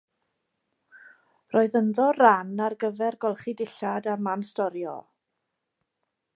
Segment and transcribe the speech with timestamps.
[1.55, 4.99] Roedd ynddo ran ar gyfer golchi dillad a man storio.